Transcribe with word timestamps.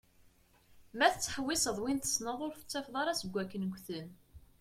Ma 0.97 1.07
tettḥewwiseḍ 1.13 1.77
win 1.81 1.99
tesneḍ 1.99 2.39
ur 2.45 2.53
tettafeḍ 2.55 2.95
ara 3.01 3.19
seg 3.19 3.31
wakken 3.33 3.67
gten. 3.73 4.07